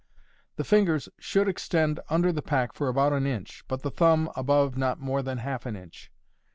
[0.55, 4.75] The fingers should extend under the pack for about an inch, but the thumb above
[4.75, 6.11] not more than half an inch.